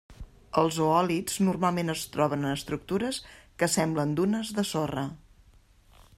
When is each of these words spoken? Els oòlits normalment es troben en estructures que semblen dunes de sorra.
Els 0.61 0.77
oòlits 0.85 1.35
normalment 1.49 1.93
es 1.95 2.05
troben 2.15 2.47
en 2.47 2.55
estructures 2.55 3.21
que 3.63 3.73
semblen 3.75 4.17
dunes 4.23 4.55
de 4.61 4.69
sorra. 4.73 5.07